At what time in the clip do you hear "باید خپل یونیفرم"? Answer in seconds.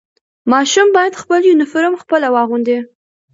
0.95-1.93